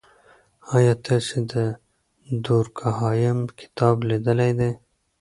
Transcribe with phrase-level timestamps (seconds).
[0.75, 1.55] آیا تاسې د
[2.45, 4.71] دورکهایم کتاب لیدلی دی؟